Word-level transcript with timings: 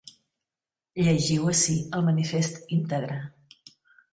Llegiu 1.07 1.45
ací 1.53 1.75
el 1.99 2.07
manifest 2.09 2.75
íntegre. 2.79 3.19